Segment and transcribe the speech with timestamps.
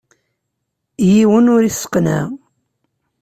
[1.11, 2.23] Yiwen ur isseqneɛ.